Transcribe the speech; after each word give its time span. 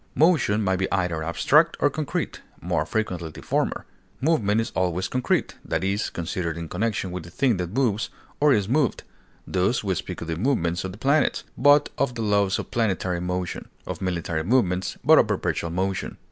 Motion 0.15 0.63
may 0.63 0.75
be 0.75 0.91
either 0.91 1.21
abstract 1.21 1.77
or 1.79 1.91
concrete, 1.91 2.41
more 2.59 2.87
frequently 2.87 3.29
the 3.29 3.43
former; 3.43 3.85
movement 4.19 4.59
is 4.59 4.71
always 4.71 5.07
concrete, 5.07 5.53
that 5.63 5.83
is, 5.83 6.09
considered 6.09 6.57
in 6.57 6.67
connection 6.69 7.11
with 7.11 7.21
the 7.21 7.29
thing 7.29 7.57
that 7.57 7.73
moves 7.75 8.09
or 8.39 8.51
is 8.51 8.67
moved; 8.67 9.03
thus, 9.45 9.83
we 9.83 9.93
speak 9.93 10.19
of 10.21 10.27
the 10.27 10.37
movements 10.37 10.83
of 10.83 10.91
the 10.91 10.97
planets, 10.97 11.43
but 11.55 11.89
of 11.99 12.15
the 12.15 12.23
laws 12.23 12.57
of 12.57 12.71
planetary 12.71 13.21
motion; 13.21 13.67
of 13.85 14.01
military 14.01 14.43
movements, 14.43 14.97
but 15.05 15.19
of 15.19 15.27
perpetual 15.27 15.69
motion. 15.69 16.17